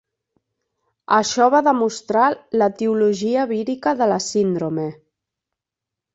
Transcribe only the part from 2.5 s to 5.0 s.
l'etiologia vírica de la síndrome.